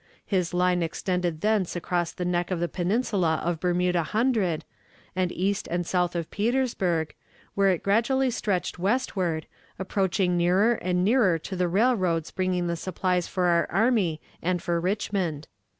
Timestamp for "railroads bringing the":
11.67-12.75